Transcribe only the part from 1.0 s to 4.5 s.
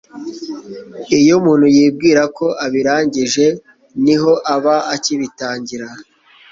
iyo umuntu yibwira ko abirangije, ni ho